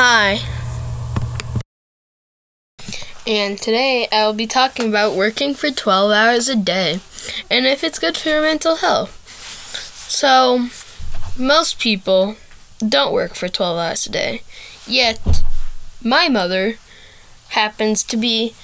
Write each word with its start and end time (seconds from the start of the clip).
Hi. 0.00 0.38
And 3.26 3.58
today 3.58 4.06
I 4.12 4.24
will 4.26 4.32
be 4.32 4.46
talking 4.46 4.88
about 4.88 5.16
working 5.16 5.54
for 5.54 5.72
12 5.72 6.12
hours 6.12 6.48
a 6.48 6.54
day 6.54 7.00
and 7.50 7.66
if 7.66 7.82
it's 7.82 7.98
good 7.98 8.16
for 8.16 8.28
your 8.28 8.42
mental 8.42 8.76
health. 8.76 9.10
So, 10.08 10.68
most 11.36 11.80
people 11.80 12.36
don't 12.78 13.12
work 13.12 13.34
for 13.34 13.48
12 13.48 13.76
hours 13.76 14.06
a 14.06 14.12
day. 14.12 14.42
Yet, 14.86 15.42
my 16.00 16.28
mother 16.28 16.76
happens 17.48 18.04
to 18.04 18.16
be 18.16 18.54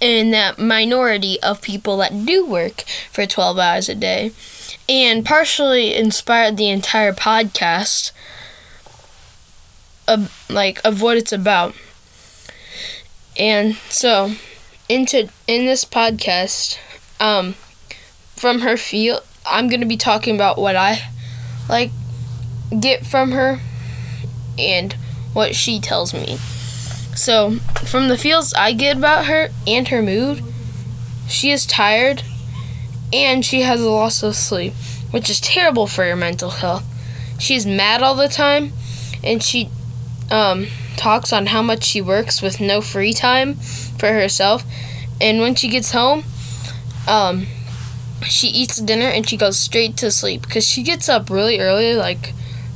in 0.00 0.32
that 0.32 0.58
minority 0.58 1.40
of 1.44 1.62
people 1.62 1.96
that 1.98 2.26
do 2.26 2.44
work 2.44 2.82
for 3.12 3.24
12 3.24 3.56
hours 3.56 3.88
a 3.88 3.94
day 3.94 4.32
and 4.88 5.24
partially 5.24 5.94
inspired 5.94 6.56
the 6.56 6.70
entire 6.70 7.12
podcast 7.12 8.10
of 10.08 10.46
like 10.50 10.80
of 10.84 11.02
what 11.02 11.16
it's 11.16 11.32
about. 11.32 11.74
And 13.38 13.76
so 13.88 14.32
into 14.88 15.28
in 15.46 15.64
this 15.66 15.84
podcast 15.84 16.78
um 17.20 17.54
from 18.36 18.60
her 18.60 18.76
field 18.76 19.22
I'm 19.46 19.68
to 19.80 19.86
be 19.86 19.96
talking 19.96 20.34
about 20.34 20.58
what 20.58 20.76
I 20.76 21.08
like 21.68 21.90
get 22.78 23.04
from 23.06 23.32
her 23.32 23.60
and 24.58 24.92
what 25.32 25.54
she 25.54 25.80
tells 25.80 26.12
me. 26.12 26.38
So, 27.14 27.56
from 27.86 28.08
the 28.08 28.16
feels 28.16 28.54
I 28.54 28.72
get 28.72 28.96
about 28.96 29.26
her 29.26 29.48
and 29.66 29.88
her 29.88 30.02
mood, 30.02 30.42
she 31.28 31.50
is 31.50 31.66
tired 31.66 32.22
and 33.12 33.44
she 33.44 33.62
has 33.62 33.80
a 33.80 33.90
loss 33.90 34.22
of 34.22 34.34
sleep, 34.34 34.72
which 35.10 35.28
is 35.28 35.40
terrible 35.40 35.86
for 35.86 36.04
your 36.04 36.16
mental 36.16 36.50
health. 36.50 36.84
She's 37.38 37.66
mad 37.66 38.02
all 38.02 38.14
the 38.14 38.28
time 38.28 38.72
and 39.22 39.42
she 39.42 39.68
um, 40.30 40.66
talks 40.96 41.32
on 41.32 41.46
how 41.46 41.62
much 41.62 41.84
she 41.84 42.00
works 42.00 42.40
with 42.42 42.60
no 42.60 42.80
free 42.80 43.12
time 43.12 43.54
for 43.54 44.12
herself. 44.12 44.64
And 45.20 45.40
when 45.40 45.54
she 45.54 45.68
gets 45.68 45.92
home, 45.92 46.24
um, 47.06 47.46
she 48.24 48.48
eats 48.48 48.76
dinner 48.78 49.06
and 49.06 49.28
she 49.28 49.36
goes 49.36 49.58
straight 49.58 49.96
to 49.98 50.10
sleep 50.10 50.42
because 50.42 50.66
she 50.66 50.82
gets 50.82 51.08
up 51.08 51.30
really 51.30 51.60
early, 51.60 51.94
like 51.94 52.32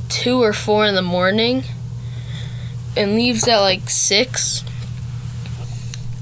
two 0.09 0.41
or 0.41 0.53
four 0.53 0.85
in 0.85 0.95
the 0.95 1.01
morning, 1.01 1.63
and 2.95 3.15
leaves 3.15 3.47
at 3.47 3.59
like 3.59 3.89
six, 3.89 4.63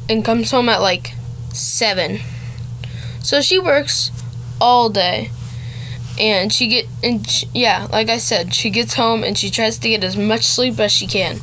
and 0.10 0.24
comes 0.26 0.52
home 0.52 0.70
at 0.70 0.82
like 0.82 1.14
seven. 1.54 2.20
So 3.22 3.42
she 3.42 3.58
works 3.58 4.12
all 4.62 4.90
day, 4.90 5.32
and 6.20 6.52
she 6.52 6.68
get 6.68 6.88
and 7.04 7.28
she, 7.30 7.48
yeah, 7.54 7.88
like 7.92 8.10
I 8.10 8.18
said, 8.18 8.54
she 8.54 8.70
gets 8.70 8.96
home 8.96 9.24
and 9.24 9.38
she 9.38 9.50
tries 9.50 9.78
to 9.80 9.90
get 9.90 10.04
as 10.04 10.16
much 10.16 10.44
sleep 10.44 10.80
as 10.80 10.92
she 10.92 11.08
can. 11.08 11.40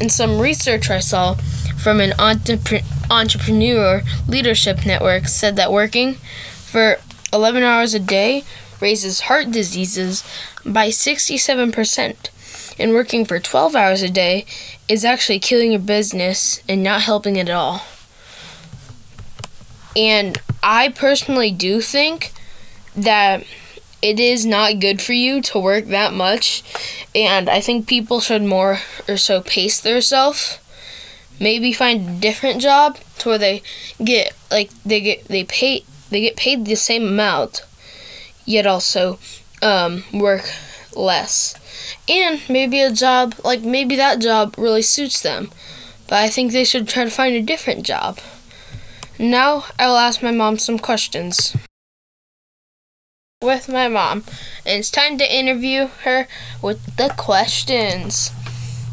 And 0.00 0.10
some 0.10 0.40
research 0.40 0.90
I 0.90 1.00
saw 1.00 1.34
from 1.78 2.00
an 2.00 2.12
entrepreneur 2.18 2.86
entrepreneur 3.10 4.02
leadership 4.26 4.86
network 4.86 5.28
said 5.28 5.54
that 5.56 5.70
working 5.70 6.14
for 6.14 6.96
11 7.32 7.62
hours 7.62 7.92
a 7.92 7.98
day 7.98 8.42
raises 8.80 9.20
heart 9.22 9.50
diseases 9.50 10.24
by 10.64 10.88
67%, 10.88 12.30
and 12.78 12.92
working 12.92 13.24
for 13.24 13.38
12 13.38 13.76
hours 13.76 14.02
a 14.02 14.08
day 14.08 14.46
is 14.88 15.04
actually 15.04 15.38
killing 15.38 15.72
your 15.72 15.80
business 15.80 16.62
and 16.68 16.82
not 16.82 17.02
helping 17.02 17.36
it 17.36 17.48
at 17.48 17.54
all. 17.54 17.82
And 19.94 20.40
I 20.62 20.88
personally 20.88 21.50
do 21.50 21.80
think 21.80 22.32
that 22.96 23.44
it 24.02 24.18
is 24.18 24.44
not 24.44 24.80
good 24.80 25.00
for 25.00 25.12
you 25.12 25.40
to 25.42 25.58
work 25.58 25.86
that 25.86 26.12
much, 26.12 26.62
and 27.14 27.48
I 27.48 27.60
think 27.60 27.86
people 27.86 28.20
should 28.20 28.42
more 28.42 28.80
or 29.08 29.16
so 29.16 29.40
pace 29.40 29.80
themselves 29.80 30.58
maybe 31.42 31.72
find 31.72 32.08
a 32.08 32.20
different 32.20 32.60
job 32.60 32.98
to 33.18 33.30
where 33.30 33.38
they 33.38 33.62
get 34.02 34.32
like 34.50 34.70
they 34.84 35.00
get 35.00 35.24
they 35.26 35.44
pay 35.44 35.84
they 36.10 36.20
get 36.20 36.36
paid 36.36 36.64
the 36.64 36.76
same 36.76 37.06
amount 37.06 37.64
yet 38.44 38.66
also 38.66 39.18
um, 39.62 40.04
work 40.12 40.50
less. 40.94 41.54
And 42.08 42.40
maybe 42.48 42.80
a 42.80 42.92
job 42.92 43.34
like 43.44 43.62
maybe 43.62 43.96
that 43.96 44.20
job 44.20 44.54
really 44.56 44.82
suits 44.82 45.20
them 45.20 45.50
but 46.08 46.16
i 46.16 46.28
think 46.28 46.52
they 46.52 46.64
should 46.64 46.88
try 46.88 47.04
to 47.04 47.10
find 47.10 47.34
a 47.34 47.42
different 47.42 47.84
job. 47.84 48.18
Now 49.18 49.64
i 49.78 49.86
will 49.86 49.96
ask 49.96 50.22
my 50.22 50.30
mom 50.30 50.58
some 50.58 50.78
questions 50.78 51.56
with 53.42 53.68
my 53.68 53.88
mom 53.88 54.24
and 54.64 54.78
it's 54.78 54.90
time 54.90 55.18
to 55.18 55.36
interview 55.36 55.86
her 56.04 56.26
with 56.62 56.96
the 56.96 57.12
questions 57.16 58.30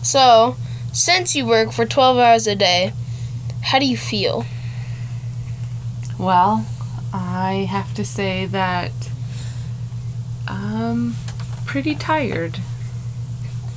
so 0.01 0.55
since 0.91 1.35
you 1.35 1.45
work 1.45 1.71
for 1.71 1.85
12 1.85 2.17
hours 2.17 2.47
a 2.47 2.55
day, 2.55 2.93
how 3.61 3.79
do 3.79 3.85
you 3.85 3.97
feel? 3.97 4.45
Well, 6.17 6.65
I 7.13 7.67
have 7.69 7.93
to 7.95 8.05
say 8.05 8.45
that 8.47 8.91
I'm 10.47 11.15
pretty 11.65 11.95
tired. 11.95 12.59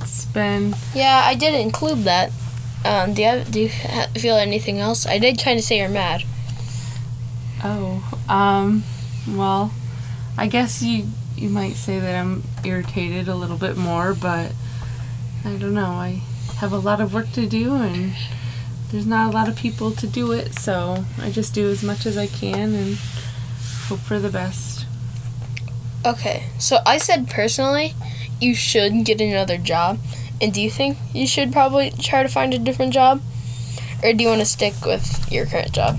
It's 0.01 0.25
been. 0.25 0.75
Yeah, 0.93 1.21
I 1.23 1.35
did 1.35 1.53
include 1.53 1.99
that. 1.99 2.31
Um, 2.83 3.13
do 3.13 3.21
you 3.21 3.27
have, 3.27 3.51
do 3.51 3.61
you 3.61 3.69
feel 3.69 4.35
anything 4.35 4.79
else? 4.79 5.05
I 5.05 5.17
did 5.17 5.41
kind 5.41 5.57
of 5.57 5.63
say 5.63 5.77
you're 5.79 5.89
mad. 5.89 6.23
Oh, 7.63 8.03
um, 8.27 8.83
well, 9.29 9.71
I 10.37 10.47
guess 10.47 10.81
you 10.81 11.07
you 11.35 11.49
might 11.49 11.73
say 11.73 11.99
that 11.99 12.15
I'm 12.15 12.43
irritated 12.63 13.27
a 13.27 13.35
little 13.35 13.57
bit 13.57 13.75
more, 13.75 14.13
but 14.13 14.51
I 15.43 15.55
don't 15.55 15.73
know. 15.73 15.91
I 15.91 16.21
have 16.57 16.71
a 16.71 16.77
lot 16.77 17.01
of 17.01 17.13
work 17.13 17.31
to 17.33 17.47
do 17.47 17.75
and 17.75 18.13
there's 18.91 19.07
not 19.07 19.31
a 19.31 19.33
lot 19.33 19.49
of 19.49 19.55
people 19.55 19.91
to 19.91 20.07
do 20.07 20.31
it, 20.31 20.53
so 20.53 21.03
I 21.19 21.31
just 21.31 21.53
do 21.53 21.67
as 21.67 21.83
much 21.83 22.05
as 22.05 22.15
I 22.17 22.27
can 22.27 22.73
and 22.73 22.97
hope 23.87 23.99
for 23.99 24.19
the 24.19 24.29
best. 24.29 24.85
Okay, 26.05 26.47
so 26.59 26.77
I 26.85 26.99
said 26.99 27.29
personally, 27.29 27.95
you 28.39 28.53
should 28.53 29.03
get 29.03 29.19
another 29.19 29.57
job. 29.57 29.97
And 30.39 30.53
do 30.53 30.61
you 30.61 30.69
think 30.69 30.97
you 31.13 31.25
should 31.25 31.51
probably 31.51 31.91
try 31.91 32.21
to 32.21 32.29
find 32.29 32.53
a 32.53 32.59
different 32.59 32.93
job? 32.93 33.21
Or 34.03 34.13
do 34.13 34.23
you 34.23 34.29
want 34.29 34.41
to 34.41 34.45
stick 34.45 34.73
with 34.85 35.31
your 35.31 35.45
current 35.45 35.71
job? 35.71 35.97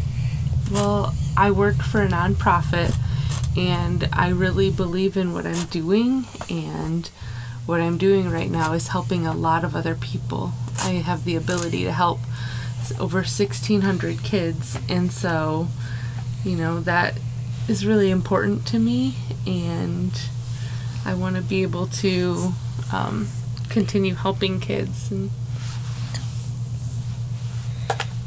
Well, 0.70 1.14
I 1.36 1.50
work 1.50 1.76
for 1.76 2.02
a 2.02 2.08
nonprofit 2.08 2.96
and 3.56 4.08
I 4.12 4.28
really 4.30 4.70
believe 4.70 5.16
in 5.16 5.32
what 5.32 5.46
I'm 5.46 5.66
doing 5.66 6.26
and 6.50 7.08
what 7.66 7.80
I'm 7.80 7.96
doing 7.96 8.30
right 8.30 8.50
now 8.50 8.72
is 8.72 8.88
helping 8.88 9.26
a 9.26 9.32
lot 9.32 9.64
of 9.64 9.74
other 9.74 9.94
people. 9.94 10.52
I 10.80 11.02
have 11.04 11.24
the 11.24 11.36
ability 11.36 11.84
to 11.84 11.92
help 11.92 12.20
over 13.00 13.18
1,600 13.18 14.22
kids, 14.22 14.78
and 14.88 15.10
so, 15.10 15.68
you 16.44 16.56
know, 16.56 16.80
that 16.80 17.18
is 17.68 17.86
really 17.86 18.10
important 18.10 18.66
to 18.66 18.78
me, 18.78 19.14
and 19.46 20.12
I 21.06 21.14
want 21.14 21.36
to 21.36 21.42
be 21.42 21.62
able 21.62 21.86
to 21.86 22.52
um, 22.92 23.28
continue 23.70 24.14
helping 24.14 24.60
kids. 24.60 25.10
And 25.10 25.30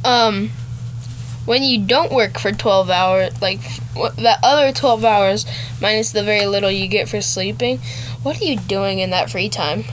um, 0.03 0.51
when 1.47 1.63
you 1.63 1.81
don't 1.81 2.11
work 2.11 2.37
for 2.37 2.51
12 2.51 2.89
hours, 2.89 3.41
like 3.41 3.61
that 4.17 4.39
other 4.43 4.73
12 4.73 5.05
hours 5.05 5.45
minus 5.81 6.11
the 6.11 6.21
very 6.21 6.45
little 6.45 6.69
you 6.69 6.89
get 6.89 7.07
for 7.07 7.21
sleeping, 7.21 7.79
what 8.21 8.39
are 8.41 8.43
you 8.43 8.57
doing 8.57 8.99
in 8.99 9.11
that 9.11 9.29
free 9.29 9.47
time? 9.47 9.85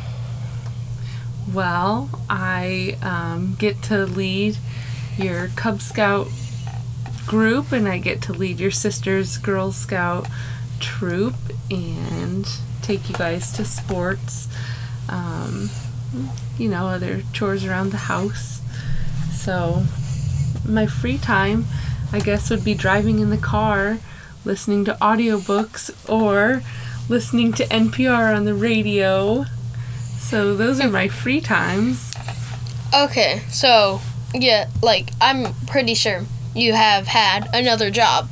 Well, 1.53 2.11
I 2.29 2.97
um, 3.03 3.55
get 3.57 3.83
to 3.85 4.05
lead 4.05 4.59
your 5.17 5.47
Cub 5.55 5.81
Scout 5.81 6.27
group, 7.25 7.71
and 7.71 7.87
I 7.87 7.99
get 7.99 8.21
to 8.23 8.33
lead 8.33 8.59
your 8.59 8.73
sister's 8.73 9.39
Girl 9.39 9.71
Scout 9.71 10.27
troop, 10.81 11.37
and 11.71 12.49
take 12.83 13.09
you 13.09 13.15
guys 13.15 13.53
to 13.53 13.65
sports, 13.65 14.49
um, 15.09 15.71
you 16.59 16.69
know, 16.69 16.89
other 16.89 17.23
chores 17.33 17.65
around 17.65 17.93
the 17.93 17.99
house. 17.99 18.61
So, 19.33 19.85
my 20.65 20.87
free 20.87 21.19
time, 21.19 21.67
I 22.13 22.21
guess, 22.21 22.51
would 22.51 22.65
be 22.65 22.75
driving 22.75 23.19
in 23.19 23.31
the 23.31 23.37
car, 23.37 23.99
listening 24.45 24.85
to 24.87 24.95
audiobooks, 25.01 25.91
or 26.09 26.63
listening 27.09 27.53
to 27.55 27.67
NPR 27.67 28.35
on 28.35 28.45
the 28.45 28.55
radio. 28.55 29.45
So 30.19 30.57
those 30.57 30.81
are 30.81 30.89
my 30.89 31.09
free 31.09 31.41
times. 31.41 32.15
Okay, 32.95 33.43
so 33.51 34.01
yeah, 34.33 34.69
like 34.83 35.11
I'm 35.21 35.55
pretty 35.67 35.95
sure 35.95 36.25
you 36.55 36.73
have 36.73 37.09
had 37.09 37.49
another 37.53 37.91
job. 37.91 38.29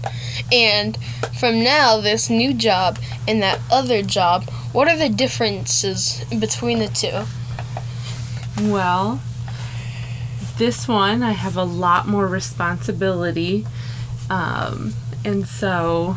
And 0.51 0.97
from 1.39 1.63
now, 1.63 2.01
this 2.01 2.31
new 2.31 2.55
job 2.55 2.99
and 3.27 3.43
that 3.43 3.61
other 3.71 4.03
job, 4.03 4.49
what 4.73 4.89
are 4.89 4.97
the 4.97 5.09
differences 5.09 6.25
between 6.39 6.79
the 6.79 6.89
two? 6.89 7.25
Well, 8.71 9.21
this 10.59 10.87
one, 10.89 11.23
I 11.23 11.33
have 11.33 11.57
a 11.57 11.65
lot 11.65 12.07
more 12.07 12.27
responsibility. 12.27 13.67
Um, 14.31 14.95
and 15.25 15.47
so 15.47 16.17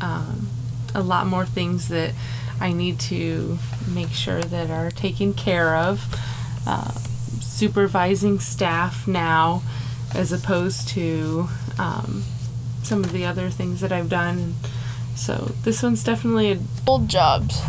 um, 0.00 0.48
a 0.94 1.02
lot 1.02 1.26
more 1.26 1.46
things 1.46 1.88
that 1.88 2.12
I 2.60 2.72
need 2.72 3.00
to 3.00 3.58
make 3.88 4.10
sure 4.10 4.42
that 4.42 4.70
are 4.70 4.90
taken 4.90 5.34
care 5.34 5.76
of. 5.76 6.06
Uh, 6.66 6.92
supervising 7.40 8.38
staff 8.40 9.06
now 9.06 9.62
as 10.14 10.32
opposed 10.32 10.88
to 10.88 11.48
um, 11.78 12.24
some 12.82 13.04
of 13.04 13.12
the 13.12 13.24
other 13.24 13.50
things 13.50 13.80
that 13.80 13.92
I've 13.92 14.08
done. 14.08 14.54
So 15.14 15.52
this 15.62 15.82
one's 15.82 16.04
definitely 16.04 16.52
a 16.52 16.58
Old 16.86 17.08
jobs. 17.08 17.60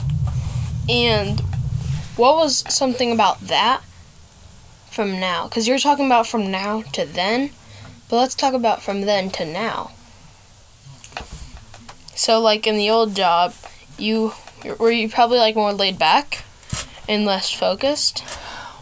And 0.89 1.39
what 2.15 2.36
was 2.36 2.63
something 2.74 3.12
about 3.12 3.42
that 3.48 3.81
from 4.98 5.20
now? 5.20 5.48
Because 5.48 5.68
you're 5.68 5.78
talking 5.78 6.08
about 6.08 6.26
from 6.26 6.50
now 6.50 6.82
to 6.94 7.06
then, 7.06 7.52
but 8.10 8.16
let's 8.16 8.34
talk 8.34 8.56
about 8.56 8.82
from 8.82 9.02
then 9.02 9.30
to 9.30 9.46
now. 9.46 9.92
So, 12.16 12.40
like 12.40 12.66
in 12.66 12.78
the 12.78 12.90
old 12.90 13.16
job, 13.16 13.54
you 14.00 14.34
were 14.80 14.90
you 14.90 15.08
probably 15.08 15.38
like 15.38 15.56
more 15.56 15.72
laid 15.72 16.00
back 16.00 16.44
and 17.08 17.26
less 17.26 17.54
focused. 17.54 18.24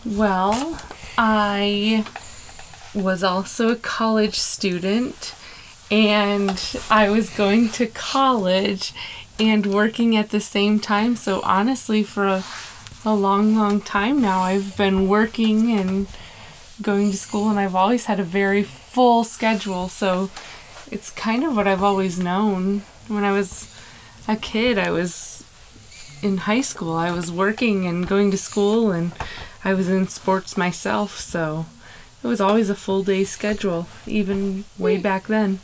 well. 0.06 0.80
I 1.18 2.06
was 2.94 3.22
also 3.22 3.70
a 3.70 3.76
college 3.76 4.40
student, 4.40 5.36
and 5.92 6.80
I 6.90 7.10
was 7.10 7.30
going 7.30 7.70
to 7.72 7.88
college 7.88 8.94
and 9.38 9.66
working 9.66 10.16
at 10.16 10.30
the 10.30 10.40
same 10.40 10.80
time. 10.80 11.18
So 11.18 11.42
honestly, 11.44 12.04
for 12.04 12.26
a, 12.26 12.44
a 13.06 13.14
long, 13.14 13.56
long 13.56 13.82
time 13.82 14.22
now, 14.22 14.42
I've 14.42 14.76
been 14.76 15.08
working 15.08 15.72
and 15.72 16.08
going 16.82 17.12
to 17.12 17.18
school, 17.18 17.50
and 17.50 17.60
I've 17.60 17.76
always 17.76 18.06
had 18.06 18.20
a 18.20 18.24
very 18.24 18.64
full 18.64 19.24
schedule. 19.24 19.90
So 19.90 20.30
it's 20.92 21.12
kind 21.12 21.44
of 21.44 21.56
what 21.56 21.68
I've 21.68 21.84
always 21.84 22.20
known. 22.20 22.82
When 23.08 23.24
I 23.24 23.32
was 23.32 23.74
a 24.28 24.36
kid, 24.36 24.78
I 24.78 24.90
was 24.90 25.44
in 26.22 26.38
high 26.38 26.62
school. 26.62 26.94
I 26.94 27.12
was 27.12 27.32
working 27.32 27.86
and 27.86 28.08
going 28.08 28.32
to 28.32 28.38
school, 28.38 28.92
and 28.92 29.12
I 29.64 29.74
was 29.74 29.88
in 29.88 30.08
sports 30.08 30.58
myself. 30.58 31.20
So 31.20 31.68
it 32.24 32.28
was 32.28 32.42
always 32.42 32.70
a 32.70 32.76
full 32.76 33.04
day 33.04 33.24
schedule, 33.24 33.88
even 34.08 34.66
way 34.80 34.96
hmm. 34.96 35.04
back 35.04 35.28
then. 35.28 35.60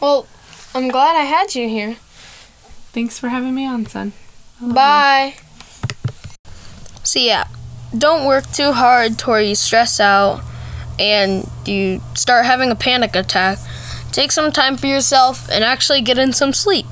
Well, 0.00 0.26
I'm 0.74 0.88
glad 0.88 1.14
I 1.14 1.24
had 1.24 1.54
you 1.54 1.68
here. 1.68 1.96
Thanks 2.92 3.18
for 3.18 3.28
having 3.28 3.54
me 3.54 3.66
on, 3.66 3.86
son. 3.86 4.12
You. 4.60 4.72
Bye. 4.72 5.34
So 7.12 7.18
yeah, 7.18 7.46
don't 7.96 8.24
work 8.24 8.50
too 8.52 8.72
hard 8.72 9.20
where 9.20 9.42
you 9.42 9.54
stress 9.54 10.00
out 10.00 10.40
and 10.98 11.46
you 11.66 12.00
start 12.14 12.46
having 12.46 12.70
a 12.70 12.74
panic 12.74 13.14
attack. 13.14 13.58
Take 14.12 14.32
some 14.32 14.50
time 14.50 14.78
for 14.78 14.86
yourself 14.86 15.46
and 15.50 15.62
actually 15.62 16.00
get 16.00 16.16
in 16.16 16.32
some 16.32 16.54
sleep. 16.54 16.91